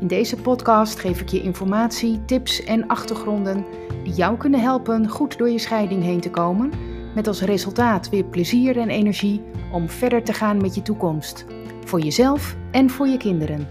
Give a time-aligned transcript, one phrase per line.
[0.00, 3.64] In deze podcast geef ik je informatie, tips en achtergronden
[4.04, 6.72] die jou kunnen helpen goed door je scheiding heen te komen,
[7.14, 11.44] met als resultaat weer plezier en energie om verder te gaan met je toekomst,
[11.84, 13.68] voor jezelf en voor je kinderen.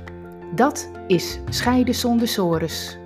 [0.55, 2.97] Dat is Scheiden zonder sores.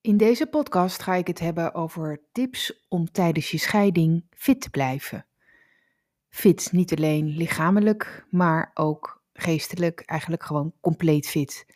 [0.00, 4.70] In deze podcast ga ik het hebben over tips om tijdens je scheiding fit te
[4.70, 5.26] blijven.
[6.32, 11.66] Fit, niet alleen lichamelijk, maar ook geestelijk, eigenlijk gewoon compleet fit.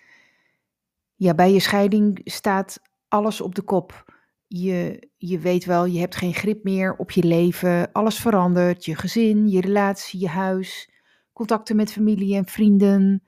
[1.14, 4.04] Ja, bij je scheiding staat alles op de kop.
[4.46, 7.92] Je, je weet wel, je hebt geen grip meer op je leven.
[7.92, 8.84] Alles verandert.
[8.84, 10.91] Je gezin, je relatie, je huis,
[11.32, 13.22] contacten met familie en vrienden.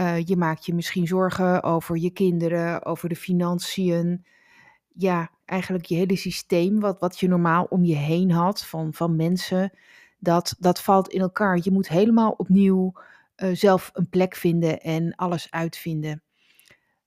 [0.00, 4.26] Uh, je maakt je misschien zorgen over je kinderen, over de financiën.
[4.88, 9.16] Ja, eigenlijk je hele systeem, wat, wat je normaal om je heen had van, van
[9.16, 9.72] mensen,
[10.18, 11.58] dat, dat valt in elkaar.
[11.62, 12.92] Je moet helemaal opnieuw
[13.36, 16.22] uh, zelf een plek vinden en alles uitvinden.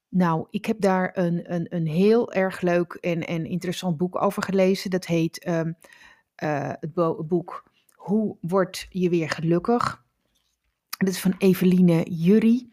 [0.09, 4.43] Nou, ik heb daar een, een, een heel erg leuk en, en interessant boek over
[4.43, 4.89] gelezen.
[4.89, 5.77] Dat heet um,
[6.43, 6.93] uh, het
[7.27, 10.03] boek Hoe word je weer gelukkig?
[10.97, 12.69] Dat is van Eveline Jury.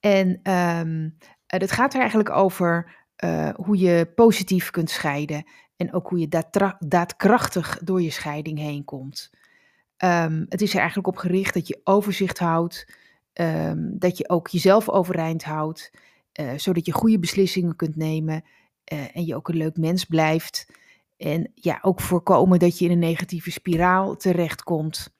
[0.00, 1.16] En um,
[1.46, 3.00] dat gaat er eigenlijk over
[3.54, 5.46] hoe je positief kunt scheiden.
[5.76, 9.30] En ook hoe je daad, daadkrachtig door je scheiding heen komt.
[10.04, 12.86] Um, het is er eigenlijk op gericht dat je overzicht houdt.
[13.34, 15.90] Um, dat je ook jezelf overeind houdt.
[16.40, 18.44] Uh, zodat je goede beslissingen kunt nemen.
[18.92, 20.66] Uh, en je ook een leuk mens blijft.
[21.16, 25.14] En ja, ook voorkomen dat je in een negatieve spiraal terechtkomt.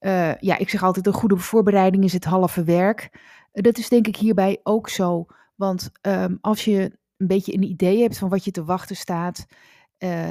[0.00, 3.10] Uh, ja, ik zeg altijd: een goede voorbereiding is het halve werk.
[3.52, 5.26] dat is denk ik hierbij ook zo.
[5.54, 6.80] Want um, als je
[7.16, 9.46] een beetje een idee hebt van wat je te wachten staat,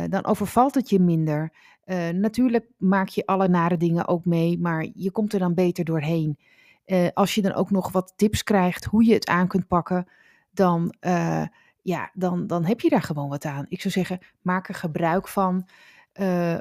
[0.09, 1.51] dan overvalt het je minder.
[1.85, 5.85] Uh, natuurlijk maak je alle nare dingen ook mee, maar je komt er dan beter
[5.85, 6.37] doorheen.
[6.85, 10.07] Uh, als je dan ook nog wat tips krijgt hoe je het aan kunt pakken,
[10.51, 10.95] dan,
[11.81, 13.65] ja, dan, dan heb je daar gewoon wat aan.
[13.69, 15.67] Ik zou zeggen, maak er gebruik van.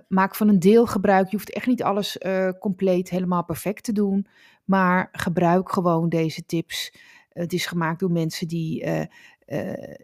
[0.09, 1.31] maak van een deel gebruik.
[1.31, 2.19] Je hoeft echt niet alles
[2.59, 4.27] compleet helemaal perfect te doen,
[4.65, 6.95] maar gebruik gewoon deze tips.
[7.29, 8.85] Het is gemaakt door mensen die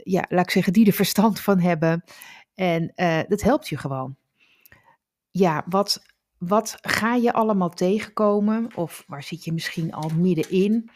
[0.03, 2.05] ja, laat ik zeggen, die er verstand van hebben.
[2.55, 2.93] En
[3.29, 4.17] dat helpt je gewoon.
[5.39, 6.03] Ja, wat,
[6.39, 8.77] wat ga je allemaal tegenkomen?
[8.77, 10.91] Of waar zit je misschien al middenin?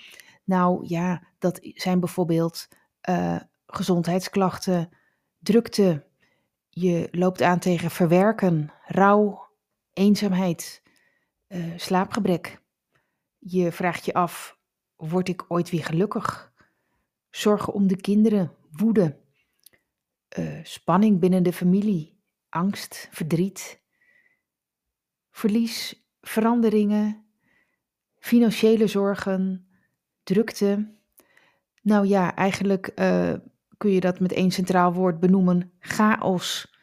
[0.44, 2.68] Nou ja, dat zijn bijvoorbeeld
[3.08, 4.88] uh, gezondheidsklachten,
[5.38, 6.06] drukte.
[6.68, 9.48] Je loopt aan tegen verwerken, rouw,
[9.92, 10.82] eenzaamheid,
[11.76, 12.62] slaapgebrek.
[13.38, 14.58] Je vraagt je af,
[14.96, 16.50] word ik ooit weer gelukkig?
[17.30, 19.20] zorgen om de kinderen, woede,
[20.38, 23.79] uh, spanning binnen de familie, angst, verdriet,
[25.30, 27.24] verlies, veranderingen,
[28.18, 29.68] financiële zorgen,
[30.22, 30.94] drukte.
[31.82, 33.32] Nou ja, eigenlijk uh,
[33.76, 36.74] kun je dat met één centraal woord benoemen: chaos.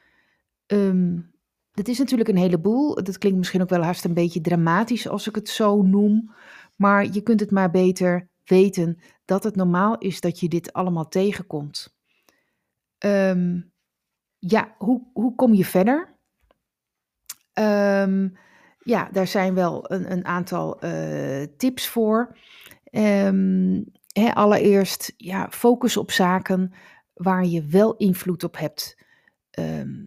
[0.68, 1.36] Um,
[1.72, 3.04] dat is natuurlijk een heleboel.
[3.04, 6.32] Dat klinkt misschien ook wel haast een beetje dramatisch als ik het zo noem.
[6.76, 11.08] Maar je kunt het maar beter weten dat het normaal is dat je dit allemaal
[11.08, 11.96] tegenkomt.
[13.06, 13.72] Um,
[14.38, 16.17] ja, hoe, hoe kom je verder?
[17.60, 18.38] Um,
[18.80, 22.38] ja, daar zijn wel een, een aantal uh, tips voor.
[24.12, 26.74] Hè, allereerst, ja, focus op zaken
[27.14, 28.98] waar je wel invloed op hebt.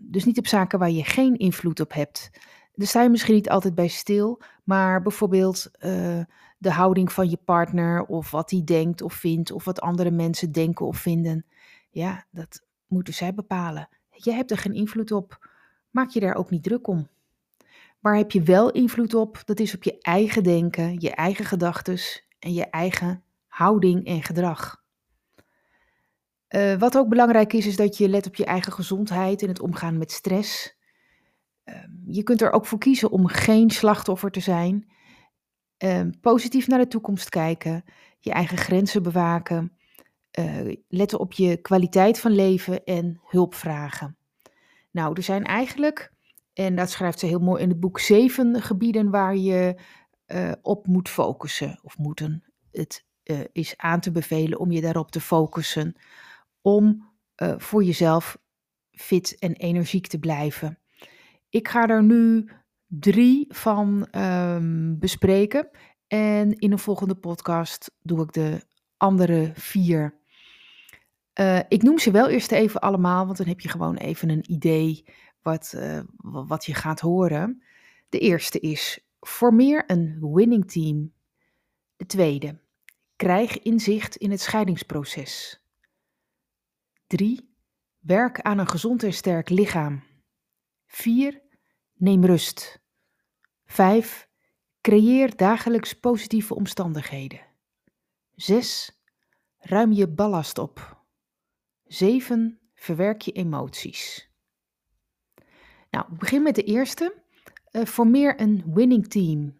[0.00, 2.31] dus niet op zaken waar je geen invloed op hebt.
[2.75, 6.21] Daar sta je misschien niet altijd bij stil, maar bijvoorbeeld uh,
[6.59, 10.53] de houding van je partner of wat hij denkt of vindt of wat andere mensen
[10.53, 11.47] denken of vinden.
[11.91, 13.89] Ja, dat moeten zij bepalen.
[14.10, 15.48] Je hebt er geen invloed op.
[15.91, 17.09] Maak je daar ook niet druk om.
[18.00, 19.42] Waar heb je wel invloed op?
[19.44, 21.98] Dat is op je eigen denken, je eigen gedachten
[22.38, 24.82] en je eigen houding en gedrag.
[26.48, 29.60] Uh, wat ook belangrijk is, is dat je let op je eigen gezondheid en het
[29.60, 30.78] omgaan met stress.
[31.64, 31.74] Uh,
[32.06, 34.91] je kunt er ook voor kiezen om geen slachtoffer te zijn
[35.84, 37.84] Um, positief naar de toekomst kijken,
[38.18, 39.76] je eigen grenzen bewaken,
[40.38, 44.16] uh, letten op je kwaliteit van leven en hulp vragen.
[44.91, 46.12] Nou, er zijn eigenlijk,
[46.60, 49.74] en dat schrijft ze heel mooi in het boek, zeven gebieden waar je
[50.27, 52.45] uh, op moet focussen of moeten.
[52.71, 55.95] Het, uh, is aan te bevelen om je daarop te focussen.
[56.60, 57.10] Om
[57.42, 58.39] uh, voor jezelf
[58.92, 60.78] fit en energiek te blijven.
[61.48, 62.51] Ik ga er nu
[62.86, 65.68] drie van um, bespreken.
[66.07, 68.65] En in een volgende podcast doe ik de
[68.97, 70.18] andere vier.
[71.68, 75.04] Ik noem ze wel eerst even allemaal, want dan heb je gewoon even een idee
[75.42, 77.63] wat, uh, wat je gaat horen.
[78.09, 81.13] De eerste is: formeer een winning team.
[81.97, 82.60] De tweede:
[83.16, 85.63] krijg inzicht in het scheidingsproces.
[87.07, 87.54] 3.
[87.98, 90.03] Werk aan een gezond en sterk lichaam.
[90.87, 91.41] 4.
[91.95, 92.81] Neem rust.
[93.66, 94.28] 5.
[94.81, 97.41] Creëer dagelijks positieve omstandigheden.
[98.34, 99.01] 6.
[99.59, 101.04] Ruim je ballast op.
[101.84, 102.60] 7.
[102.75, 104.29] Verwerk je emoties.
[105.91, 107.15] Nou, begin met de eerste.
[107.72, 109.59] Uh, formeer een winning team.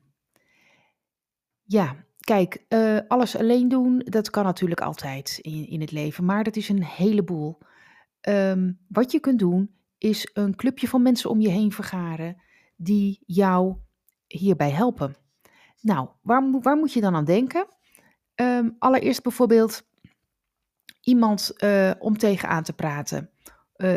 [1.63, 6.45] Ja, kijk, uh, alles alleen doen, dat kan natuurlijk altijd in, in het leven, maar
[6.45, 7.59] dat is een heleboel.
[8.29, 12.43] Um, wat je kunt doen, is een clubje van mensen om je heen vergaren
[12.77, 13.77] die jou
[14.27, 15.17] hierbij helpen.
[15.81, 17.67] Nou, waar, waar moet je dan aan denken?
[18.35, 19.89] Um, allereerst bijvoorbeeld
[21.01, 23.31] iemand uh, om tegenaan te praten,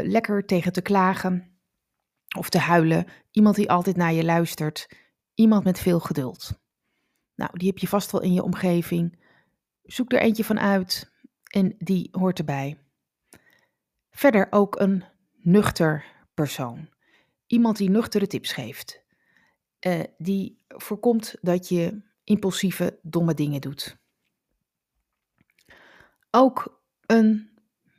[0.03, 1.52] lekker tegen te klagen
[2.37, 4.87] of te huilen, iemand die altijd naar je luistert,
[5.33, 6.61] iemand met veel geduld.
[7.35, 9.19] Nou, die heb je vast wel in je omgeving.
[9.83, 11.11] Zoek er eentje van uit
[11.43, 12.77] en die hoort erbij.
[14.11, 15.03] Verder ook een
[15.33, 16.89] nuchter persoon.
[17.47, 19.03] Iemand die nuchtere tips geeft.
[19.87, 23.97] Uh, die voorkomt dat je impulsieve, domme dingen doet.
[26.31, 27.49] Ook een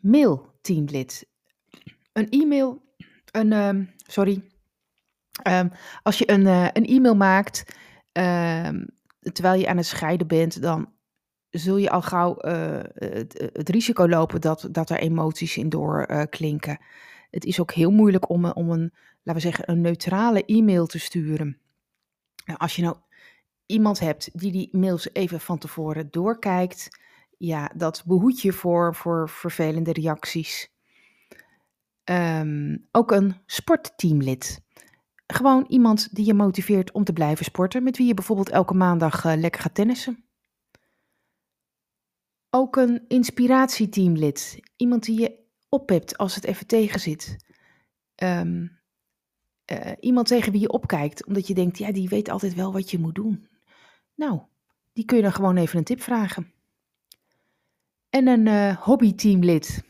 [0.00, 1.28] mailteamlid.
[2.12, 2.94] Een e-mail,
[3.30, 4.42] een, uh, sorry.
[5.48, 5.70] Um,
[6.02, 7.64] als je een, uh, een e-mail maakt,
[8.12, 8.68] uh,
[9.32, 10.92] terwijl je aan het scheiden bent, dan
[11.50, 16.78] zul je al gauw uh, het, het, risico lopen dat, dat er emoties in doorklinken.
[16.80, 16.86] Uh,
[17.34, 18.92] het is ook heel moeilijk om, om een,
[19.22, 21.58] laten we zeggen, een neutrale e-mail te sturen.
[22.44, 22.96] Nou, als je nou
[23.66, 26.98] iemand hebt die die mails even van tevoren doorkijkt,
[27.38, 30.73] ja, dat behoedt je voor, voor vervelende reacties.
[32.10, 34.62] Um, ook een sportteamlid.
[35.26, 39.24] Gewoon iemand die je motiveert om te blijven sporten, met wie je bijvoorbeeld elke maandag
[39.24, 40.24] uh, lekker gaat tennissen.
[42.50, 44.60] Ook een inspiratieteamlid.
[44.76, 47.36] Iemand die je oppept als het even tegen zit.
[48.22, 48.80] Um,
[49.72, 52.90] uh, iemand tegen wie je opkijkt, omdat je denkt, ja, die weet altijd wel wat
[52.90, 53.48] je moet doen.
[54.14, 54.40] Nou,
[54.92, 56.52] die kun je dan gewoon even een tip vragen.
[58.10, 59.84] En een uh, hobbyteamlid.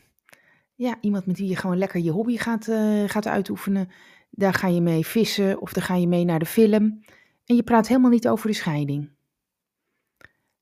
[0.75, 3.89] Ja, iemand met wie je gewoon lekker je hobby gaat, uh, gaat uitoefenen.
[4.29, 7.03] Daar ga je mee vissen of daar ga je mee naar de film.
[7.45, 9.11] En je praat helemaal niet over de scheiding.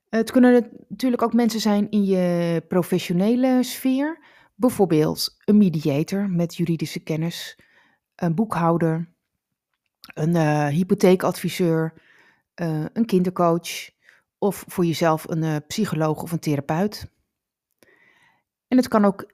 [0.10, 4.19] Het kunnen natuurlijk ook mensen zijn in je professionele sfeer.
[4.56, 7.60] Bijvoorbeeld een mediator met juridische kennis,
[8.15, 9.10] een boekhouder,
[10.13, 11.94] een uh, hypotheekadviseur,
[12.56, 13.89] uh, een kindercoach
[14.38, 17.12] of voor jezelf een psycholoog of een therapeut.
[18.68, 19.33] En het kan ook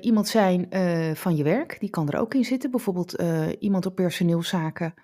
[0.00, 0.66] iemand zijn
[1.16, 2.70] van je werk, die kan er ook in zitten.
[2.70, 3.22] Bijvoorbeeld
[3.58, 4.94] iemand op personeelszaken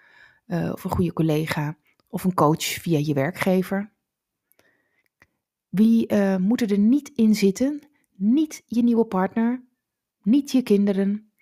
[0.48, 1.76] of een goede collega
[2.08, 3.92] of een coach via je werkgever.
[5.68, 7.80] Wie moeten er niet in zitten?
[8.14, 9.62] Niet je nieuwe partner,
[10.22, 11.32] niet je kinderen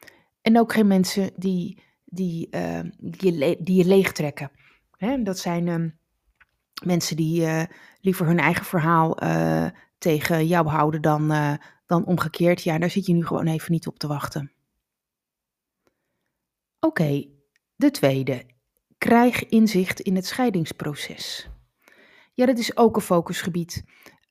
[0.40, 4.50] en ook geen mensen die, die, uh, je, die leegtrekken.
[4.96, 5.90] Hè, dat zijn uh,
[6.84, 7.46] mensen die
[8.00, 9.16] liever hun eigen verhaal
[9.98, 11.32] tegen jou houden dan,
[11.86, 12.62] dan omgekeerd.
[12.62, 14.52] Ja, daar zit je nu gewoon even niet op te wachten.
[16.80, 17.24] Oké,
[17.76, 18.44] de tweede.
[18.98, 21.48] Krijg inzicht in het scheidingsproces.
[22.34, 23.84] Ja, dat is ook een focusgebied.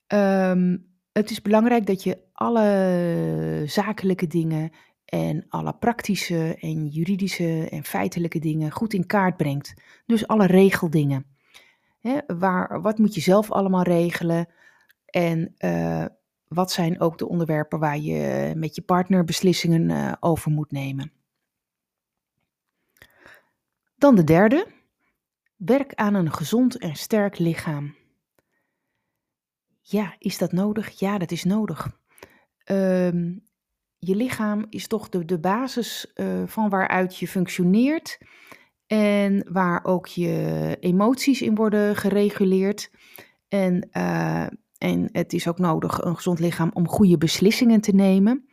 [0.07, 4.71] Um, het is belangrijk dat je alle zakelijke dingen
[5.05, 9.73] en alle praktische en juridische en feitelijke dingen goed in kaart brengt.
[10.05, 11.25] Dus alle regeldingen.
[12.27, 14.49] Waar, wat moet je zelf allemaal regelen?
[15.05, 16.05] En uh,
[16.47, 21.11] wat zijn ook de onderwerpen waar je met je partner beslissingen uh, over moet nemen?
[23.95, 24.67] Dan de derde.
[25.55, 27.95] Werk aan een gezond en sterk lichaam.
[29.81, 30.99] Ja, is dat nodig?
[30.99, 31.99] Ja, dat is nodig.
[32.71, 33.43] Um,
[33.97, 38.17] je lichaam is toch de, de basis uh, van waaruit je functioneert
[38.87, 42.91] en waar ook je emoties in worden gereguleerd.
[43.47, 44.47] En, uh,
[44.77, 48.45] en het is ook nodig, een gezond lichaam, om goede beslissingen te nemen.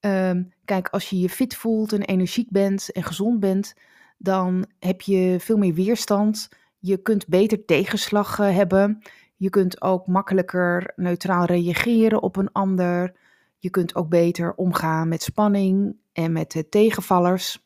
[0.00, 3.74] Um, kijk, als je je fit voelt en energiek bent en gezond bent,
[4.18, 6.48] dan heb je veel meer weerstand.
[6.78, 9.02] Je kunt beter tegenslag uh, hebben.
[9.36, 13.14] Je kunt ook makkelijker neutraal reageren op een ander.
[13.58, 17.64] Je kunt ook beter omgaan met spanning en met tegenvallers.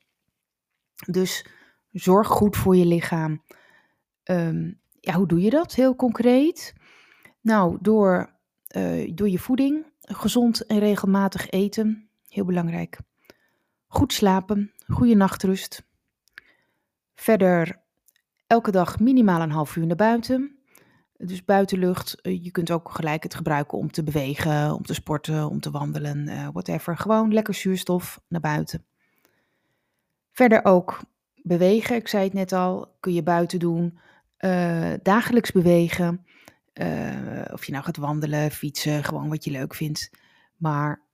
[1.07, 1.47] Dus
[1.93, 3.43] zorg goed voor je lichaam.
[4.23, 6.75] Ehm, ja, hoe doe je dat heel concreet?
[7.41, 8.39] Nou, door,
[8.77, 12.99] uh, door je voeding, gezond en regelmatig eten, heel belangrijk.
[13.87, 15.83] Goed slapen, goede nachtrust.
[17.15, 17.81] Verder
[18.47, 20.59] elke dag minimaal een half uur naar buiten.
[21.17, 25.49] Dus buitenlucht, eh, je kunt ook gelijk het gebruiken om te bewegen, om te sporten,
[25.49, 26.97] om te wandelen, uh, whatever.
[26.97, 28.85] Gewoon lekker zuurstof naar buiten.
[30.33, 31.01] Verder ook
[31.35, 33.99] bewegen, ik zei het net al, kun je buiten doen.
[35.03, 36.25] Dagelijks bewegen.
[37.53, 40.11] Of je nou gaat wandelen, fietsen, gewoon wat je leuk vindt.
[40.57, 41.07] Maar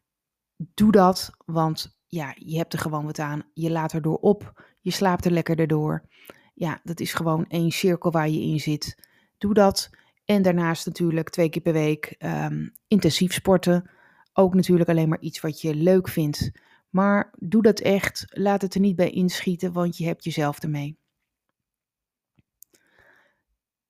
[0.56, 3.42] doe dat, want ja, je hebt er gewoon wat aan.
[3.52, 6.08] Je laat erdoor op, je slaapt er lekker erdoor.
[6.54, 8.98] Ja, dat is gewoon één cirkel waar je in zit.
[9.38, 9.90] Doe dat.
[10.24, 13.90] En daarnaast natuurlijk twee keer per week um, intensief sporten.
[14.32, 16.50] Ook natuurlijk alleen maar iets wat je leuk vindt.
[16.90, 18.24] Maar doe dat echt.
[18.28, 20.98] Laat het er niet bij inschieten, want je hebt jezelf ermee.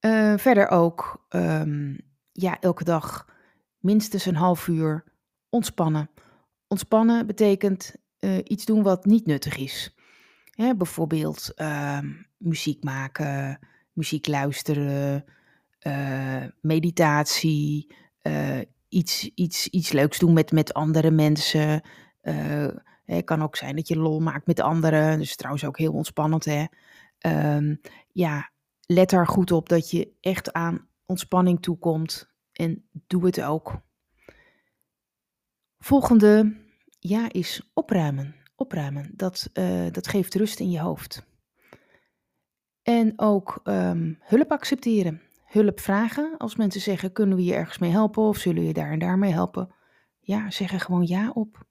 [0.06, 2.00] Uh, verder ook, um,
[2.32, 3.26] ja, elke dag
[3.78, 5.04] minstens een half uur
[5.48, 6.10] ontspannen.
[6.68, 9.94] Ontspannen betekent uh, iets doen wat niet nuttig is.
[10.76, 11.98] Bijvoorbeeld uh,
[12.36, 13.58] muziek maken,
[13.92, 15.24] muziek luisteren,
[15.86, 17.94] uh, meditatie,
[18.88, 21.82] iets, iets, iets leuks doen met, met andere mensen.
[23.04, 25.18] het kan ook zijn dat je lol maakt met anderen.
[25.18, 26.44] Dus trouwens ook heel ontspannend.
[26.44, 26.64] Hè?
[27.56, 27.80] Um,
[28.12, 28.50] ja,
[28.86, 32.34] let er goed op dat je echt aan ontspanning toekomt.
[32.52, 33.80] En doe het ook.
[35.78, 36.56] Volgende
[36.98, 38.34] ja is opruimen.
[38.56, 41.26] Opruimen, dat, uh, dat geeft rust in je hoofd.
[42.82, 45.22] En ook um, hulp accepteren.
[45.44, 46.36] Hulp vragen.
[46.38, 48.98] Als mensen zeggen, kunnen we je ergens mee helpen of zullen we je daar en
[48.98, 49.74] daar mee helpen?
[50.20, 51.66] Ja, zeg er gewoon ja op.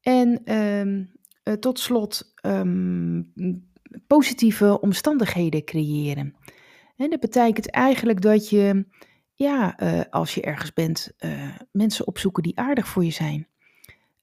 [0.00, 1.12] En um,
[1.44, 3.32] uh, tot slot um,
[4.06, 6.34] positieve omstandigheden creëren.
[6.96, 8.86] En dat betekent eigenlijk dat je
[9.34, 13.48] ja, uh, als je ergens bent, uh, mensen opzoeken die aardig voor je zijn.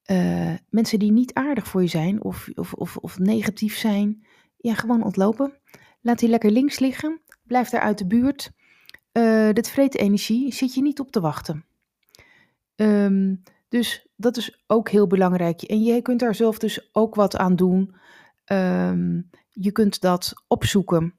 [0.06, 4.74] Uh, mensen die niet aardig voor je zijn of, of, of, of negatief zijn, ja,
[4.74, 5.52] gewoon ontlopen.
[6.00, 7.20] Laat die lekker links liggen.
[7.42, 8.50] Blijf daar uit de buurt.
[9.52, 11.64] dit vreet energie, zit je niet op te wachten.
[12.76, 15.62] Um, dus dat is ook heel belangrijk.
[15.62, 17.94] En je kunt daar zelf dus ook wat aan doen.
[18.52, 21.14] Um, je kunt dat opzoeken.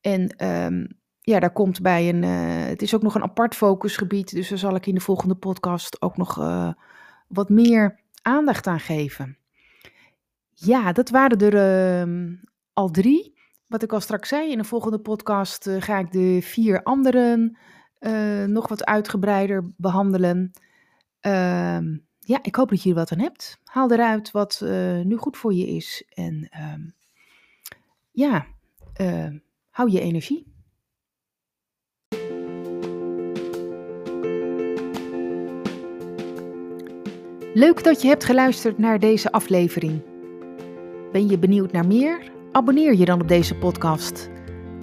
[0.00, 2.22] En um, ja, daar komt bij een.
[2.22, 4.30] Uh, het is ook nog een apart focusgebied.
[4.30, 6.72] Dus daar zal ik in de volgende podcast ook nog uh,
[7.28, 9.38] wat meer aandacht aan geven.
[10.50, 12.34] Ja, dat waren er uh,
[12.72, 13.36] al drie.
[13.66, 17.58] Wat ik al straks zei, in de volgende podcast uh, ga ik de vier anderen
[18.46, 20.52] nog wat uitgebreider behandelen.
[22.28, 23.58] Ehm, ja, ik hoop dat je er wat aan hebt.
[23.64, 24.60] Haal eruit wat
[25.04, 26.04] nu goed voor je is.
[26.14, 26.80] En ehm,
[28.10, 28.46] ja,
[29.70, 30.56] hou je energie.
[37.54, 40.02] Leuk dat je hebt geluisterd naar deze aflevering.
[41.12, 42.30] Ben je benieuwd naar meer?
[42.52, 44.30] Abonneer je dan op deze podcast.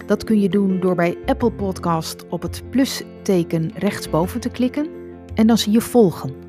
[0.05, 4.89] Dat kun je doen door bij Apple Podcast op het plusteken rechtsboven te klikken
[5.35, 6.44] en dan zie je volgen.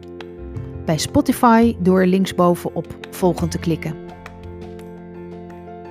[0.86, 3.96] Bij Spotify door linksboven op volgen te klikken.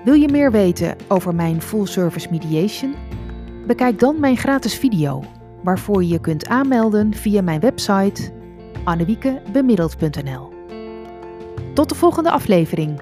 [0.03, 2.95] Wil je meer weten over mijn full service mediation?
[3.67, 5.23] Bekijk dan mijn gratis video,
[5.63, 8.31] waarvoor je je kunt aanmelden via mijn website
[8.83, 10.53] annewiekebemiddeld.nl.
[11.73, 13.01] Tot de volgende aflevering.